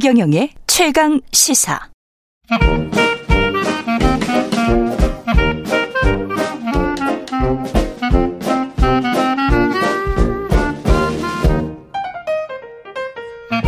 [0.00, 1.78] 최경영의 최강 시사.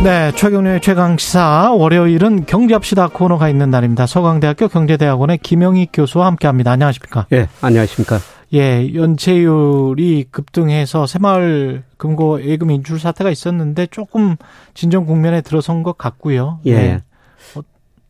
[0.03, 4.07] 네, 최경련의 최강 시사 월요일은 경제합시다 코너가 있는 날입니다.
[4.07, 6.71] 서강대학교 경제대학원의 김영희 교수와 함께합니다.
[6.71, 7.27] 안녕하십니까?
[7.31, 8.17] 예, 네, 안녕하십니까?
[8.53, 14.35] 예, 연체율이 급등해서 새마을 금고 예금 인출 사태가 있었는데 조금
[14.73, 16.59] 진정 국면에 들어선 것 같고요.
[16.65, 16.75] 예.
[16.75, 17.01] 네.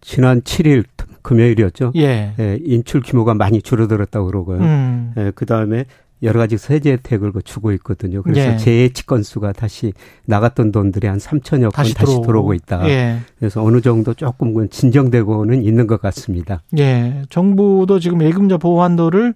[0.01, 0.83] 지난 7일
[1.21, 1.93] 금요일이었죠.
[1.95, 2.33] 예.
[2.37, 2.59] 예.
[2.61, 4.57] 인출 규모가 많이 줄어들었다고 그러고요.
[4.59, 5.13] 음.
[5.17, 5.85] 예, 그 다음에
[6.21, 8.21] 여러 가지 세제 혜택을 주고 있거든요.
[8.21, 8.57] 그래서 예.
[8.57, 9.93] 재해치 건수가 다시
[10.25, 12.87] 나갔던 돈들이 한 3천여 건 다시, 다시 들어오고 있다.
[12.89, 13.19] 예.
[13.37, 16.61] 그래서 어느 정도 조금 진정되고는 있는 것 같습니다.
[16.77, 17.23] 예.
[17.29, 19.33] 정부도 지금 예금자 보호 한도를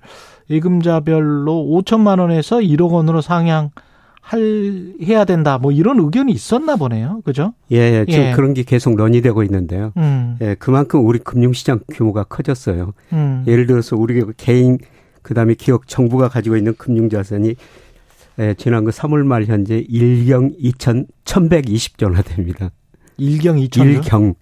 [0.49, 3.71] 예금자별로 5천만 원에서 1억 원으로 상향
[4.21, 5.57] 할 해야 된다.
[5.57, 7.21] 뭐 이런 의견이 있었나 보네요.
[7.23, 7.53] 그죠?
[7.71, 8.05] 예, 예.
[8.09, 8.31] 지금 예.
[8.33, 9.93] 그런 게 계속 논의되고 있는데요.
[9.95, 10.35] 음.
[10.41, 12.93] 예, 그만큼 우리 금융시장 규모가 커졌어요.
[13.13, 13.45] 음.
[13.47, 14.79] 예를 들어서 우리 개인
[15.21, 17.55] 그다음에 기업 정부가 가지고 있는 금융자산이
[18.39, 22.69] 예, 지난 그 3월 말 현재 1경 2천 1120조나 됩니다.
[23.17, 24.35] 1경 2천 1경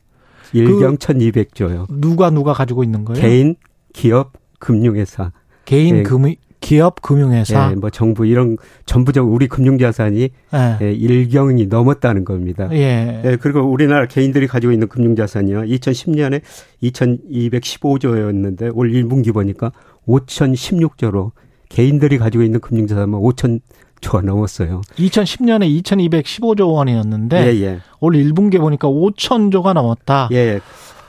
[0.54, 1.86] 1경 그 1200조요.
[1.90, 3.22] 누가 누가 가지고 있는 거예요?
[3.22, 3.56] 개인,
[3.94, 5.32] 기업, 금융회사.
[5.66, 6.04] 개인 예.
[6.04, 10.78] 금융 기업 금융회사 예, 뭐 정부 이런 전부적 우리 금융자산이 예.
[10.82, 12.70] 예, 1경이 넘었다는 겁니다.
[12.72, 13.22] 예.
[13.24, 13.38] 예.
[13.40, 15.62] 그리고 우리나라 개인들이 가지고 있는 금융자산이요.
[15.62, 16.42] 2010년에
[16.82, 19.72] 2215조였는데 올 1분기 보니까
[20.08, 21.32] 5016조로
[21.70, 23.60] 개인들이 가지고 있는 금융자산은 5천
[24.02, 24.82] 조가 넘었어요.
[24.96, 27.80] 2010년에 2215조 원이었는데 예, 예.
[28.00, 30.30] 올 1분기 보니까 5천조가 넘었다.
[30.32, 30.60] 예.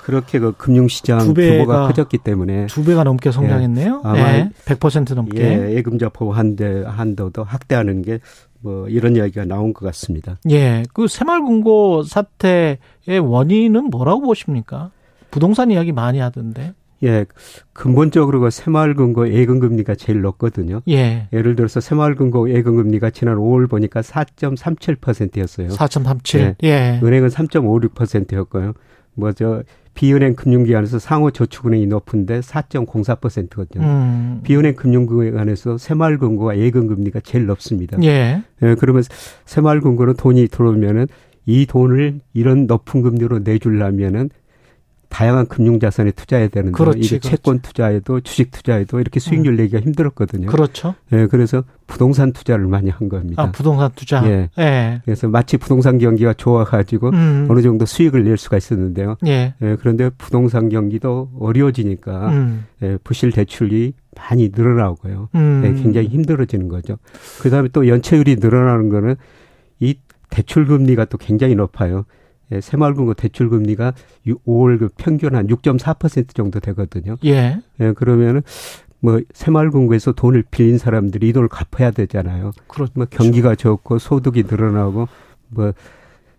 [0.07, 4.03] 그렇게 그 금융시장 배가, 규모가 커졌기 때문에 두 배가 넘게 성장했네요.
[4.05, 4.09] 예.
[4.09, 4.51] 아마 네.
[4.65, 5.41] 100% 넘게.
[5.41, 8.21] 예, 예금자 보호 한대 한도도 확대하는 게
[8.66, 10.39] 뭐 이런 이야기가 나온 것 같습니다.
[10.50, 12.78] 예, 그 새마을금고 사태의
[13.22, 14.91] 원인은 뭐라고 보십니까?
[15.31, 16.72] 부동산 이야기 많이 하던데.
[17.05, 17.27] 예,
[17.72, 20.81] 근본적으로 그 새마을금고 예금금리가 제일 높거든요.
[20.89, 21.28] 예.
[21.33, 25.69] 예를 들어서 새마을금고 예금금리가 지난 5월 보니까 4.37%였어요.
[25.69, 26.56] 4.37.
[26.65, 26.69] 예.
[26.69, 27.00] 예.
[27.03, 28.72] 은행은 3.56%였고요.
[29.16, 29.62] 뭐 저
[29.97, 33.82] 비은행 금융기관에서 상호 저축은행이 높은데 4.04%거든요.
[33.82, 34.41] 음.
[34.44, 37.97] 비은행 금융기관에서 새마을금고와 예금금리가 제일 높습니다.
[38.03, 38.43] 예.
[38.62, 39.03] 예 그러면
[39.47, 41.09] 새마을금고는 돈이 들어오면은
[41.47, 44.28] 이 돈을 이런 높은 금리로 내주려면은
[45.09, 47.31] 다양한 금융 자산에 투자해야 되는데 그렇지, 이게 그렇지.
[47.31, 49.56] 채권 투자에도 주식 투자에도 이렇게 수익률 음.
[49.56, 50.49] 내기가 힘들었거든요.
[50.49, 50.94] 그렇죠.
[51.12, 53.43] 예, 그래서 부동산 투자를 많이 한 겁니다.
[53.43, 54.27] 아, 부동산 투자.
[54.28, 54.50] 예.
[54.59, 55.00] 예.
[55.05, 57.47] 그래서 마치 부동산 경기가 좋아 가지고 음.
[57.49, 59.16] 어느 정도 수익을 낼 수가 있었는데요.
[59.27, 59.55] 예.
[59.62, 62.66] 예 그런데 부동산 경기도 어려워지니까 음.
[62.83, 65.28] 예, 부실 대출이 많이 늘어나고요.
[65.34, 65.62] 음.
[65.65, 66.99] 예, 굉장히 힘들어지는 거죠.
[67.41, 69.16] 그다음에 또 연체율이 늘어나는 거는
[69.81, 69.95] 이
[70.31, 72.05] 대출 금리가 또 굉장히 높아요.
[72.53, 73.95] 예, 새마을금고 대출 금리가
[74.27, 77.17] 5월 그 평균 한 6.4% 정도 되거든요.
[77.25, 77.59] 예.
[77.81, 78.43] 예, 그러면은
[79.01, 82.53] 뭐 새마을금고에서 돈을 빌린 사람들이 이 돈을 갚아야 되잖아요.
[82.67, 82.93] 그렇죠.
[82.95, 85.09] 뭐 경기가 좋고 소득이 늘어나고
[85.49, 85.73] 뭐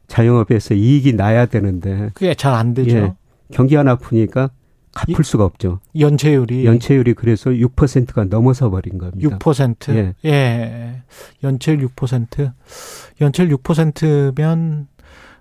[0.07, 2.97] 자영업에서 이익이 나야 되는데 그게 잘 안 되죠.
[2.97, 3.13] 예,
[3.51, 4.49] 경기가 나쁘니까
[4.93, 5.79] 갚을 수가 없죠.
[5.99, 9.37] 연체율이 연체율이 그래서 6%가 넘어서 버린 겁니다.
[9.37, 9.93] 6%.
[9.93, 10.15] 예.
[10.25, 11.03] 예.
[11.43, 12.51] 연체율 6%.
[13.21, 14.87] 연체율 6%면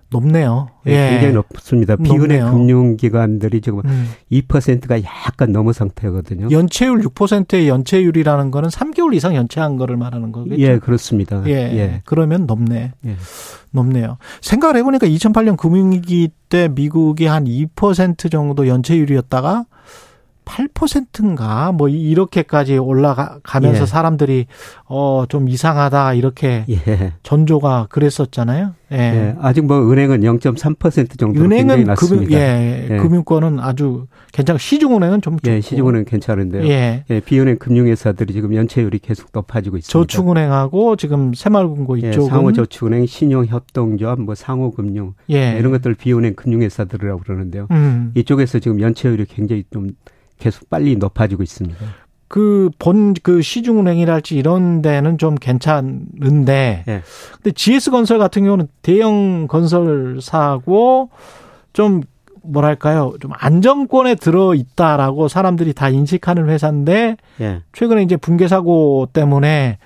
[0.09, 0.69] 높네요.
[0.87, 1.09] 예, 예.
[1.11, 1.95] 굉장히 높습니다.
[1.97, 4.09] 비은행 금융기관들이 지금 음.
[4.31, 6.49] 2%가 약간 넘어 상태거든요.
[6.49, 10.61] 연체율 6%의 연체율이라는 거는 3개월 이상 연체한 거를 말하는 거겠죠?
[10.61, 11.43] 예, 그렇습니다.
[11.47, 11.51] 예.
[11.51, 12.01] 예.
[12.05, 12.93] 그러면 높네.
[13.05, 13.15] 예.
[13.71, 14.17] 높네요.
[14.41, 19.65] 생각을 해보니까 2008년 금융위기 때 미국이 한 2% 정도 연체율이었다가
[20.47, 23.85] 8%인가 뭐 이렇게까지 올라가면서 예.
[23.85, 24.45] 사람들이
[24.85, 27.13] 어 좀 이상하다 이렇게 예.
[27.23, 28.73] 전조가 그랬었잖아요.
[28.93, 28.97] 예.
[28.97, 29.35] 예.
[29.41, 32.97] 아직 뭐 은행은 0.3% 정도 은행은 금융 예, 예.
[32.97, 36.65] 금융권은 아주 괜찮고 시중은행은 좀 예, 시중은행 괜찮은데요.
[36.67, 37.03] 예.
[37.09, 37.19] 예.
[37.19, 39.91] 비은행 금융회사들이 지금 연체율이 계속 높아지고 있습니다.
[39.91, 45.57] 저축은행하고 지금 새마을금고 예, 이쪽은 상호저축은행, 신용협동조합, 뭐 상호금융 예.
[45.59, 47.67] 이런 것들 비은행 금융회사들이라고 그러는데요.
[47.71, 48.11] 음.
[48.15, 49.89] 이쪽에서 지금 연체율이 굉장히 좀
[50.37, 51.77] 계속 빨리 높아지고 있습니다.
[52.27, 57.01] 그 본 그 시중은행이랄지 이런 데는 좀 괜찮은데 네.
[57.35, 61.09] 근데 GS건설 같은 경우는 대형 건설사고
[61.73, 62.01] 좀
[62.43, 67.61] 뭐랄까요 좀 안정권에 들어 있다라고 사람들이 다 인식하는 회사인데 네.
[67.73, 69.77] 최근에 이제 붕괴 사고 때문에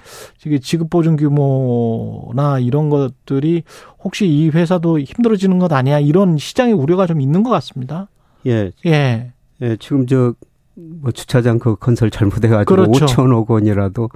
[0.62, 3.63] 지급 보증 규모나 이런 것들이
[4.03, 8.09] 혹시 이 회사도 힘들어지는 것 아니야 이런 시장의 우려가 좀 있는 것 같습니다.
[8.48, 8.71] 예.
[8.86, 9.31] 예.
[9.62, 10.34] 예, 지금 저,
[10.75, 13.06] 뭐 주차장 그 건설 잘못해가지고 그렇죠.
[13.06, 14.10] 5천억 원이라도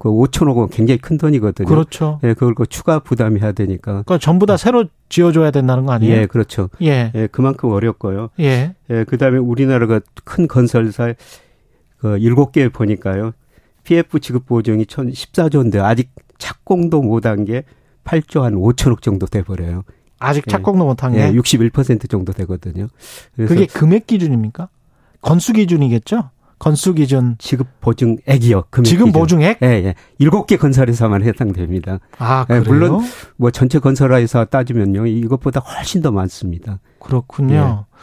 [0.00, 1.68] 그 5천억 원 굉장히 큰 돈이거든요.
[1.68, 2.20] 그렇죠.
[2.24, 4.02] 예, 그걸 그 추가 부담해야 되니까.
[4.02, 6.22] 그러니까 전부 다 새로 지어줘야 된다는 거 아니에요?
[6.22, 6.70] 예, 그렇죠.
[6.82, 8.30] 예, 예 그만큼 어렵고요.
[8.40, 8.74] 예.
[8.88, 11.12] 예, 그다음에 우리나라가 큰 건설사
[11.98, 13.32] 그 7개 보니까요.
[13.84, 17.64] PF 지급 보증이 1,014조인데 아직 착공도 못한 게
[18.04, 19.84] 8조 한 5천억 정도 돼 버려요.
[20.18, 20.50] 아직 예.
[20.50, 22.88] 착공도 못한 게 예, 61% 정도 되거든요.
[23.36, 24.70] 그게 금액 기준입니까?
[25.22, 26.30] 건수 기준이겠죠?
[26.58, 28.64] 건수 기준 지급 보증액이요.
[28.70, 29.20] 금액 지금 기준.
[29.20, 29.58] 보증액?
[29.62, 29.94] 예, 예.
[30.20, 31.98] 7개 건설회사만 해당됩니다.
[32.18, 32.62] 아, 그래요?
[32.64, 33.00] 예, 물론
[33.36, 35.06] 뭐 전체 건설회사 따지면요.
[35.06, 36.78] 이것보다 훨씬 더 많습니다.
[36.98, 37.86] 그렇군요.
[37.90, 37.96] 예.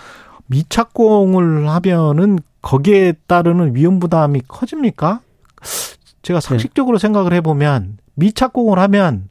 [0.48, 5.22] 미착공을 하면은 거기에 따르는 위험 부담이 커집니까?
[6.24, 7.00] 제가 상식적으로 예.
[7.00, 9.30] 생각을 해 보면 미착공을 하면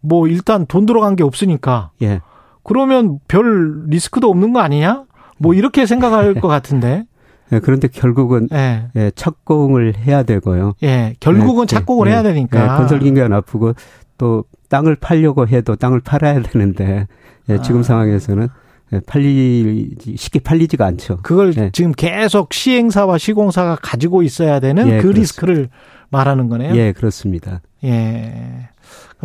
[0.00, 1.90] 뭐 일단 돈 들어간 게 없으니까.
[2.02, 2.20] 예.
[2.62, 5.04] 그러면 별 리스크도 없는 거 아니냐?
[5.38, 7.04] 뭐 이렇게 생각할 것 같은데.
[7.52, 8.84] 예, 그런데 결국은 예.
[8.96, 10.74] 예, 착공을 해야 되고요.
[10.82, 12.62] 예, 결국은 예, 착공을 해야 되니까.
[12.62, 13.74] 예, 건설 기간 나쁘고
[14.18, 17.06] 또 땅을 팔려고 해도 땅을 팔아야 되는데
[17.48, 17.82] 예, 지금 아.
[17.82, 18.48] 상황에서는
[18.92, 21.18] 예, 팔리지 쉽게 팔리지가 않죠.
[21.22, 21.70] 그걸 예.
[21.72, 25.20] 지금 계속 시행사와 시공사가 가지고 있어야 되는 예, 그 그렇습니다.
[25.20, 25.68] 리스크를
[26.10, 26.74] 말하는 거네요.
[26.76, 27.60] 예, 그렇습니다.
[27.84, 28.68] 예.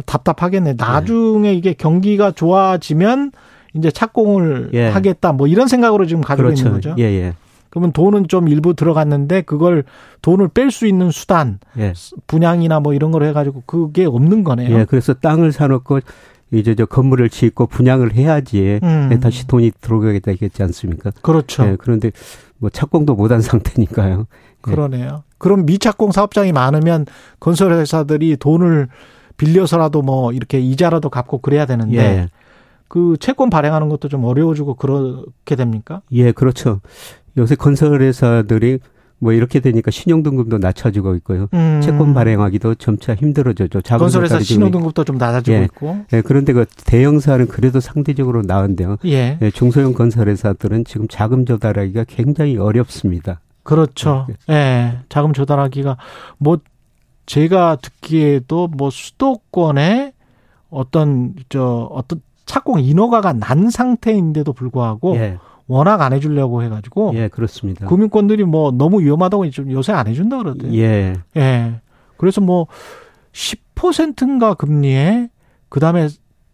[0.05, 0.73] 답답하겠네.
[0.77, 3.31] 나중에 이게 경기가 좋아지면
[3.73, 4.89] 이제 착공을 예.
[4.89, 5.31] 하겠다.
[5.31, 6.61] 뭐 이런 생각으로 지금 가지고 그렇죠.
[6.61, 6.95] 있는 거죠.
[6.97, 7.33] 예, 예.
[7.75, 9.83] 그러면 돈은 좀 일부 들어갔는데 그걸
[10.21, 11.91] 돈을 뺄 수 있는 수단, 예.
[12.25, 14.79] 분양이나 뭐 이런 걸 해가지고 그게 없는 거네요.
[14.79, 15.99] 예, 그래서 땅을 사놓고
[16.51, 19.19] 이제 저 건물을 짓고 분양을 해야지 음.
[19.21, 21.11] 다시 돈이 들어가게 되겠지 않습니까?
[21.21, 21.65] 그렇죠.
[21.65, 22.11] 예, 그런데
[22.59, 24.19] 뭐 착공도 못한 상태니까요.
[24.19, 24.25] 예.
[24.61, 25.23] 그러네요.
[25.37, 27.05] 그럼 미착공 사업장이 많으면
[27.41, 28.87] 건설 회사들이 돈을
[29.35, 32.29] 빌려서라도 뭐 이렇게 이자라도 갚고 그래야 되는데 예.
[32.87, 36.01] 그 채권 발행하는 것도 좀 어려워지고 그렇게 됩니까?
[36.13, 36.79] 예, 그렇죠.
[37.37, 38.79] 요새 건설회사들이
[39.19, 41.47] 뭐 이렇게 되니까 신용등급도 낮춰지고 있고요.
[41.53, 41.79] 음.
[41.81, 43.81] 채권 발행하기도 점차 힘들어져죠.
[43.81, 45.63] 건설회사 신용등급도 좀 낮아지고 예.
[45.63, 45.97] 있고.
[46.13, 46.21] 예.
[46.21, 48.97] 그런데 그 대형사는 그래도 상대적으로 나은데요.
[49.05, 49.37] 예.
[49.41, 49.51] 예.
[49.51, 53.39] 중소형 건설회사들은 지금 자금 조달하기가 굉장히 어렵습니다.
[53.63, 54.27] 그렇죠.
[54.49, 54.53] 예.
[54.53, 54.97] 예.
[55.09, 55.97] 자금 조달하기가
[56.37, 56.59] 뭐
[57.25, 60.13] 제가 듣기에도 뭐 수도권에
[60.69, 65.37] 어떤 저 어떤 착공 인허가가 난 상태인데도 불구하고 예.
[65.67, 67.87] 워낙 안 해주려고 해가지고 예 그렇습니다.
[67.87, 70.73] 국민권들이 뭐 너무 위험하다고 좀 요새 안 해준다 그러대요.
[70.73, 71.15] 예.
[71.37, 71.81] 예.
[72.17, 72.67] 그래서 뭐
[73.33, 75.29] 10%인가 금리에
[75.69, 76.07] 그 다음에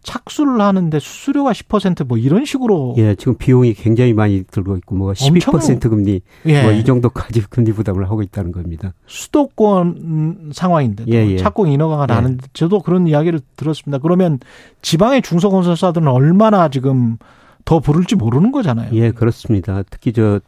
[0.03, 5.89] 착수를 하는데 수수료가 10%뭐 이런 식으로 예 지금 비용이 굉장히 많이 들고 있고 뭐 12%
[5.89, 6.63] 금리 예.
[6.63, 8.93] 뭐이 정도까지 금리 부담을 하고 있다는 겁니다.
[9.05, 11.37] 수도권 상황인데 예, 예.
[11.37, 12.15] 착공 인허가가 예.
[12.15, 13.99] 나는데 저도 그런 이야기를 들었습니다.
[13.99, 14.39] 그러면
[14.81, 17.17] 지방의 중소건설사들은 얼마나 지금
[17.65, 18.89] 더 부를지 모르는 거잖아요.
[18.93, 19.83] 예 그렇습니다.
[19.89, 20.39] 특히 저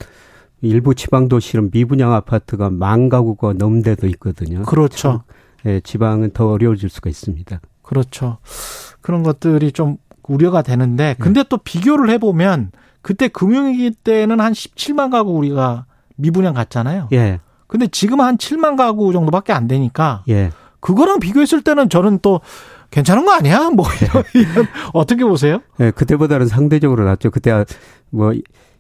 [0.62, 4.64] 일부 지방 도시는 미분양 아파트가 만 가구가 넘는 데도 있거든요.
[4.64, 5.24] 그렇죠.
[5.66, 7.60] 예, 지방은 더 어려워질 수가 있습니다.
[7.82, 8.38] 그렇죠.
[9.02, 11.16] 그런 것들이 좀 우려가 되는데 네.
[11.20, 11.50] 근데 네.
[11.50, 12.72] 또 비교를 해 보면
[13.02, 17.10] 그때 금융위기 때는 한 17만 가구 우리가 미분양 갔잖아요.
[17.12, 17.40] 예.
[17.68, 20.52] 근데 지금 한 7만 가구 정도밖에 안 되니까 예.
[20.80, 22.40] 그거랑 비교했을 때는 저는 또
[22.94, 23.72] 괜찮은 거 아니야?
[23.72, 24.40] 뭐 이런, 네.
[24.40, 25.60] 이런 어떻게 보세요?
[25.78, 27.32] 네, 그때보다는 상대적으로 낫죠.
[27.32, 27.66] 그때
[28.12, 28.34] 뭐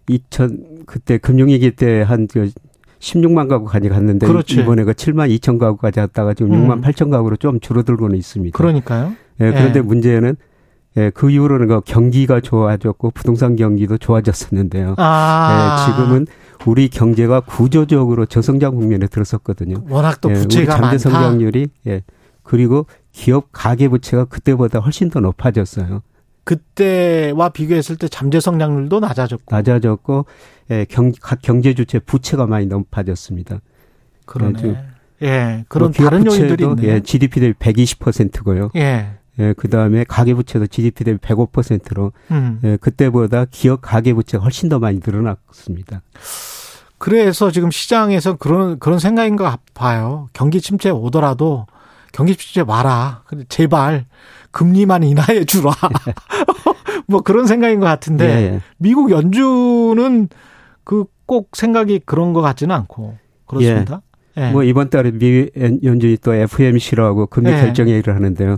[0.07, 2.51] 2000 그때 금융위기 때한그
[2.99, 4.61] 16만 가구까지 갔는데 그렇지.
[4.61, 6.67] 이번에 그 7만 2천 가구까지 갔다가 지금 음.
[6.67, 8.55] 6만 8천 가구로 좀 줄어들고는 있습니다.
[8.55, 9.13] 그러니까요.
[9.41, 9.81] 예, 그런데 예.
[9.81, 10.35] 문제는
[10.97, 14.93] 예, 그 이후로는 그 경기가 좋아졌고 부동산 경기도 좋아졌었는데요.
[14.97, 15.87] 아.
[15.87, 16.27] 예, 지금은
[16.67, 19.77] 우리 경제가 구조적으로 저성장 국면에 들었었거든요.
[19.89, 22.03] 워낙 또 부채가 예, 잠재 성장률이 예.
[22.43, 26.01] 그리고 기업 가계 부채가 그때보다 훨씬 더 높아졌어요.
[26.43, 30.25] 그때와 비교했을 때 잠재 성장률도 낮아졌고 낮아졌고
[30.71, 33.61] 예, 경, 각 경제 주체 부채가 많이 높아졌습니다.
[34.25, 34.83] 그러네.
[35.21, 36.95] 예, 예 그런 뭐 다른 요인들이 있네요.
[36.95, 38.71] 예, GDP 대비 120%고요.
[38.75, 39.11] 예.
[39.39, 42.59] 예, 그 다음에 가계부채도 GDP 대비 105%로, 음.
[42.63, 46.01] 예, 그때보다 기업 가계부채가 훨씬 더 많이 늘어났습니다.
[46.99, 50.29] 그래서 지금 시장에서 그런, 그런 생각인 것 봐요.
[50.33, 51.65] 경기 침체 오더라도
[52.13, 53.23] 경기 침체 와라.
[53.49, 54.05] 제발
[54.51, 55.71] 금리만 인하해 주라.
[57.07, 58.61] 뭐 그런 생각인 것 같은데 예, 예.
[58.77, 60.29] 미국 연준은
[60.85, 64.01] 그 꼭 생각이 그런 것 같지는 않고 그렇습니다.
[64.37, 64.51] 예.
[64.51, 65.49] 뭐 이번 달에 미
[65.83, 67.57] 연준이 또 FOMC라고 금리 예.
[67.57, 68.57] 결정 회의를 하는데요.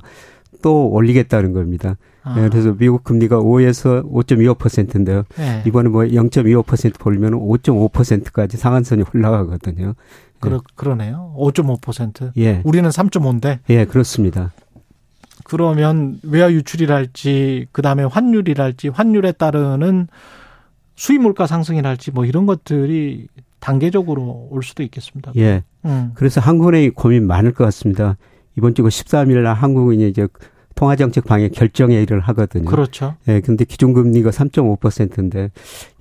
[0.62, 1.98] 또 올리겠다는 겁니다.
[2.24, 2.36] 아.
[2.38, 5.24] 예, 그래서 미국 금리가 5에서 5.25%인데요.
[5.40, 5.64] 예.
[5.66, 9.94] 이번에 뭐 0.25% 벌면 5.5%까지 상한선이 올라가거든요.
[10.40, 11.34] 그러, 그러네요.
[11.38, 12.32] 5.5%.
[12.38, 12.62] 예.
[12.64, 13.60] 우리는 3.5인데.
[13.70, 14.52] 예, 그렇습니다.
[15.44, 20.08] 그러면 외화 유출이랄지 그다음에 환율이랄지 환율에 따르는
[20.96, 23.28] 수입 물가 상승이랄지 뭐 이런 것들이
[23.60, 25.32] 단계적으로 올 수도 있겠습니다.
[25.38, 25.64] 예.
[25.86, 26.12] 음.
[26.16, 28.18] 그래서 한국은행이 고민 많을 것 같습니다.
[28.58, 30.28] 이번 주 13일 날 한국은이 이제
[30.76, 32.66] 통화정책 방향 결정회의를 하거든요.
[32.66, 33.16] 그렇죠.
[33.28, 35.52] 예, 근데 기준금리가 3.5%인데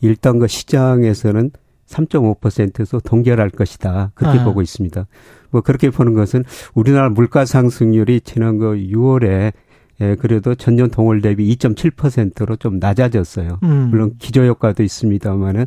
[0.01, 1.51] 일단 그 시장에서는
[1.87, 4.13] 3.5%에서 동결할 것이다.
[4.15, 4.45] 그렇게 네.
[4.45, 5.07] 보고 있습니다.
[5.51, 6.45] 뭐 그렇게 보는 것은
[6.75, 9.53] 우리나라 물가 상승률이 지난 그 6월에
[10.01, 13.61] 예, 그래도 전년 동월 대비 2.7%로 좀 낮아졌어요.
[13.63, 13.89] 음.
[13.91, 15.67] 물론 기저 효과도 있습니다만은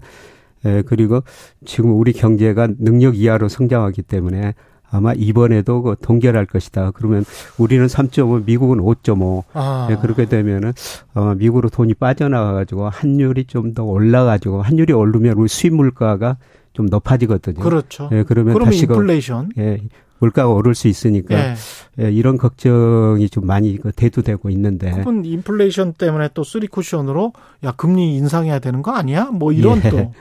[0.66, 1.24] 예, 그리고
[1.66, 4.54] 지금 우리 경제가 능력 이하로 성장하기 때문에
[4.90, 6.92] 아마 이번에도 그 동결할 것이다.
[6.92, 7.26] 그러면
[7.58, 9.44] 우리는 3.5, 미국은 5.5.
[9.54, 9.88] 아.
[9.90, 10.74] 네, 그렇게 되면은
[11.14, 16.38] 어 미국으로 돈이 빠져나가 가지고 환율이 좀 더 올라 가지고 환율이 오르면 우리 수입 물가가
[16.74, 17.60] 좀 높아지거든요.
[17.60, 18.10] 그렇죠.
[18.14, 19.50] 예, 그러면 그러면 다시 인플레이션.
[19.56, 19.82] 그, 예.
[20.20, 21.56] 물가가 오를 수 있으니까 예.
[22.00, 24.92] 예, 이런 걱정이 좀 많이 그 대두되고 있는데.
[24.92, 27.34] 그분 인플레이션 때문에 또 쓰리 쿠션으로
[27.66, 29.26] 야 금리 인상해야 되는 거 아니야?
[29.26, 29.90] 뭐 이런 예.
[29.90, 30.14] 또.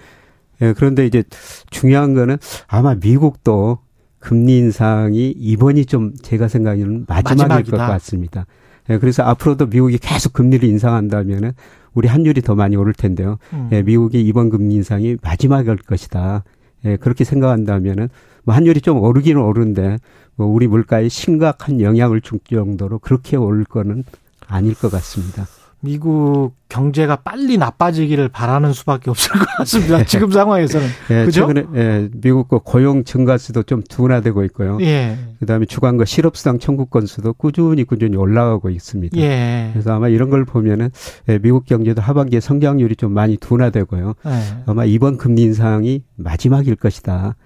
[0.62, 1.22] 예, 그런데 이제
[1.70, 3.78] 중요한 거는 아마 미국도
[4.18, 7.76] 금리 인상이 이번이 좀 제가 생각에는 마지막일 마지막이다.
[7.76, 8.46] 것 같습니다.
[8.90, 11.52] 예, 그래서 앞으로도 미국이 계속 금리를 인상한다면은
[11.94, 13.38] 우리 환율이 더 많이 오를 텐데요.
[13.52, 13.68] 음.
[13.72, 16.44] 예, 미국이 이번 금리 인상이 마지막일 것이다.
[16.84, 18.08] 예, 그렇게 생각한다면은
[18.44, 19.98] 뭐 환율이 좀 오르기는 오르는데
[20.36, 24.04] 뭐 우리 물가에 심각한 영향을 줄 정도로 그렇게 오를 거는
[24.46, 25.46] 아닐 것 같습니다.
[25.86, 30.02] 미국 경제가 빨리 나빠지기를 바라는 수밖에 없을 것 같습니다.
[30.04, 30.86] 지금 상황에서는.
[31.10, 31.46] 예, 그죠?
[31.46, 34.78] 최근에 예, 미국 거 고용 증가수도 좀 둔화되고 있고요.
[34.80, 35.16] 예.
[35.38, 39.16] 그다음에 주간과 실업수당 청구 건수도 꾸준히 꾸준히 올라가고 있습니다.
[39.16, 39.70] 예.
[39.72, 40.90] 그래서 아마 이런 걸 보면은
[41.28, 44.14] 예, 미국 경제도 하반기에 성장률이 좀 많이 둔화되고요.
[44.26, 44.62] 예.
[44.66, 47.36] 아마 이번 금리 인상이 마지막일 것이다.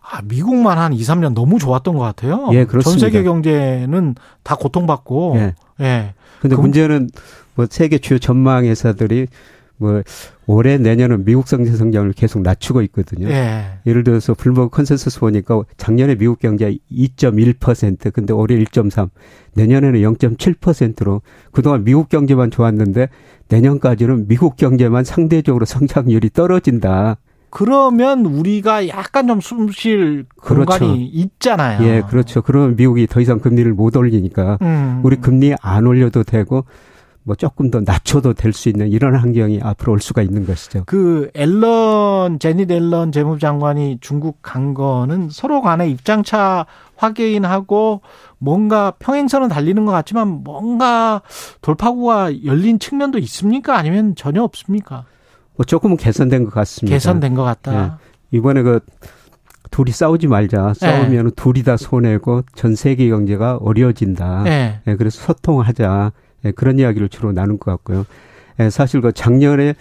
[0.00, 2.48] 아, 미국만 한 2, 3년 너무 좋았던 것 같아요.
[2.52, 3.00] 예, 그렇습니다.
[3.00, 5.34] 전 세계 경제는 다 고통받고.
[5.36, 5.54] 예.
[5.80, 6.14] 예.
[6.40, 7.08] 근데 그, 문제는
[7.54, 9.28] 뭐 세계 주요 전망 회사들이
[9.76, 10.02] 뭐
[10.46, 13.28] 올해 내년은 미국 경제 성장을 계속 낮추고 있거든요.
[13.28, 13.78] 예.
[13.86, 19.10] 예를 들어서 블룸버그 컨센서스 보니까 작년에 미국 경제 2.1% 근데 올해 1.3
[19.54, 23.08] 내년에는 0.7%로 그동안 미국 경제만 좋았는데
[23.48, 27.16] 내년까지는 미국 경제만 상대적으로 성장률이 떨어진다.
[27.50, 30.66] 그러면 우리가 약간 좀 숨쉴 그렇죠.
[30.66, 31.86] 공간이 있잖아요.
[31.86, 32.42] 예, 그렇죠.
[32.42, 35.00] 그러면 미국이 더 이상 금리를 못 올리니까 음.
[35.04, 36.64] 우리 금리 안 올려도 되고
[37.26, 40.84] 뭐 조금 더 낮춰도 될 수 있는 이런 환경이 앞으로 올 수가 있는 것이죠.
[40.86, 46.66] 그 앨런 제니 앨런 재무장관이 중국 간 거는 서로 간의 입장차
[46.96, 48.02] 확인하고
[48.38, 51.22] 뭔가 평행선은 달리는 것 같지만 뭔가
[51.62, 53.76] 돌파구가 열린 측면도 있습니까?
[53.76, 55.04] 아니면 전혀 없습니까?
[55.56, 56.94] 뭐 조금은 개선된 것 같습니다.
[56.94, 57.98] 개선된 것 같다.
[58.32, 58.36] 예.
[58.36, 58.80] 이번에 그
[59.70, 60.74] 둘이 싸우지 말자.
[60.74, 61.30] 싸우면 네.
[61.34, 64.42] 둘이 다 손해고 전 세계 경제가 어려워진다.
[64.44, 64.80] 네.
[64.86, 66.12] 예, 그래서 소통하자.
[66.44, 68.04] 예, 그런 이야기를 주로 나눈 것 같고요.
[68.60, 69.74] 예, 사실 그 작년에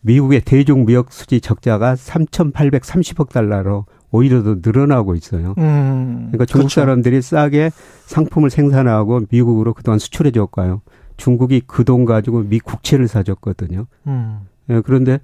[0.00, 5.54] 미국의 대중 무역 수지 적자가 3,830억 달러로 오히려 더 늘어나고 있어요.
[5.58, 6.80] 음, 그러니까 중국 그렇죠.
[6.80, 7.70] 사람들이 싸게
[8.06, 10.80] 상품을 생산하고 미국으로 그동안 수출해 줬고요.
[11.16, 13.86] 중국이 그 돈 가지고 미 국채를 사줬거든요.
[14.06, 14.40] 음.
[14.70, 15.18] 예, 그런데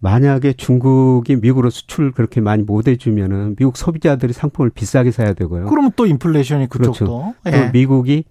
[0.00, 5.66] 만약에 중국이 미국으로 수출 그렇게 많이 못 해주면은 미국 소비자들이 상품을 비싸게 사야 되고요.
[5.66, 6.92] 그러면 또 인플레이션이 그쪽도.
[6.92, 7.34] 그렇죠.
[7.46, 7.70] 예.
[7.72, 8.24] 미국이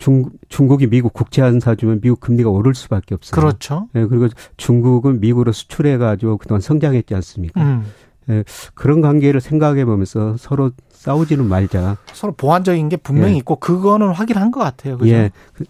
[0.00, 3.38] 중, 중국이 미국 국채 안 사주면 미국 금리가 오를 수밖에 없어요.
[3.38, 3.88] 그렇죠.
[3.94, 7.62] 예, 그리고 중국은 미국으로 수출해 가지고 그동안 성장했지 않습니까?
[7.62, 7.84] 음.
[8.30, 8.42] 예,
[8.74, 11.98] 그런 관계를 생각해 보면서 서로 싸우지는 말자.
[12.14, 13.36] 서로 보완적인 게 분명히 예.
[13.38, 14.96] 있고 그거는 확인한 것 같아요.
[14.96, 15.12] 그죠?
[15.12, 15.30] 예.
[15.52, 15.64] 그,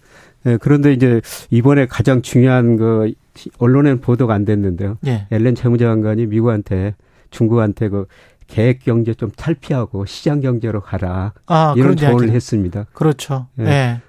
[0.46, 0.56] 예.
[0.58, 1.20] 그런데 이제
[1.50, 3.12] 이번에 가장 중요한 그
[3.58, 4.96] 언론에는 보도가 안 됐는데요.
[5.08, 5.26] 예.
[5.32, 6.94] 앨런 재무장관이 미국한테
[7.30, 8.06] 중국한테 그
[8.46, 11.32] 계획 경제 좀 탈피하고 시장 경제로 가라.
[11.46, 12.36] 아, 이런 조언을 이야기.
[12.36, 12.86] 했습니다.
[12.92, 13.48] 그렇죠.
[13.58, 13.64] 예.
[13.64, 14.00] 예.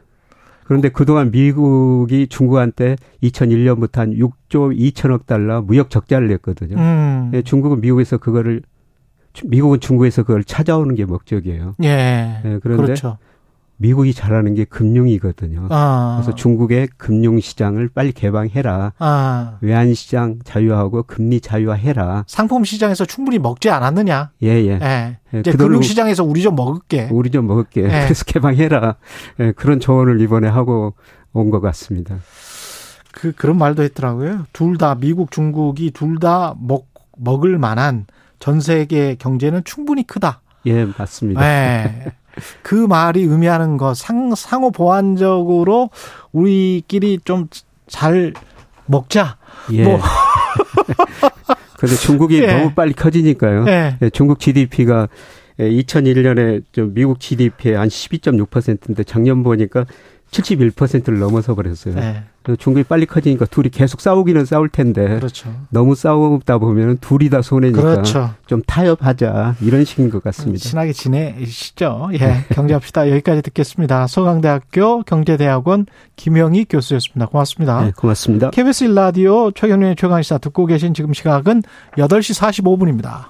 [0.63, 6.77] 그런데 그동안 미국이 중국한테 2001년부터 한 6조 2천억 달러 무역 적자를 냈거든요.
[6.77, 7.31] 음.
[7.33, 8.61] 예, 중국은 미국에서 그거를
[9.45, 11.75] 미국은 중국에서 그걸 찾아오는 게 목적이에요.
[11.83, 12.41] 예.
[12.45, 13.17] 예 그런데 그렇죠.
[13.81, 15.67] 미국이 잘하는 게 금융이거든요.
[15.71, 16.19] 아.
[16.21, 18.93] 그래서 중국의 금융 시장을 빨리 개방해라.
[18.99, 19.57] 아.
[19.61, 22.25] 외환 시장 자유화하고 금리 자유화해라.
[22.27, 24.29] 상품 시장에서 충분히 먹지 않았느냐?
[24.43, 24.79] 예, 예.
[24.81, 25.17] 예.
[25.33, 27.09] 예 이제 금융 시장에서 우리 좀 먹을게.
[27.11, 27.81] 우리 좀 먹을게.
[27.83, 27.87] 예.
[27.87, 28.95] 그래서 개방해라.
[29.39, 30.93] 예, 그런 조언을 이번에 하고
[31.33, 32.17] 온 것 같습니다.
[33.11, 34.45] 그, 그런 말도 했더라고요.
[34.53, 38.05] 둘 다, 미국, 중국이 둘 다 먹, 먹을 만한
[38.39, 40.41] 전 세계 경제는 충분히 크다.
[40.67, 41.43] 예, 맞습니다.
[41.43, 42.11] 예.
[42.61, 45.89] 그 말이 의미하는 거 상, 상호 보완적으로
[46.31, 47.47] 우리끼리 좀
[47.91, 48.33] 잘
[48.87, 49.37] 먹자.
[49.73, 49.83] 예.
[49.83, 49.99] 뭐.
[51.77, 52.47] 그런데 중국이 예.
[52.47, 53.65] 너무 빨리 커지니까요.
[53.67, 53.97] 예.
[54.01, 55.09] 예 중국 GDP가
[55.59, 59.85] 2001년에 좀 미국 GDP의 한 12.6%인데 작년 보니까
[60.31, 61.95] 71%를 넘어서 버렸어요.
[61.95, 62.23] 네.
[62.57, 65.53] 중국이 빨리 커지니까 둘이 계속 싸우기는 싸울 텐데 그렇죠.
[65.69, 68.33] 너무 싸우다 보면 둘이 다 손해니까 그렇죠.
[68.47, 70.63] 좀 타협하자 이런 식인 것 같습니다.
[70.63, 72.09] 친하게 지내시죠.
[72.13, 73.11] 예, 경제합시다.
[73.11, 74.07] 여기까지 듣겠습니다.
[74.07, 75.85] 서강대학교 경제대학원
[76.15, 77.27] 김영희 교수였습니다.
[77.27, 77.83] 고맙습니다.
[77.83, 78.49] 네, 고맙습니다.
[78.49, 81.61] KBS 1라디오 최경련의 최강시사 듣고 계신 지금 시각은
[81.97, 83.25] 8시 45분입니다.